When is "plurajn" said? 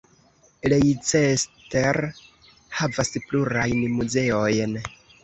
3.27-3.85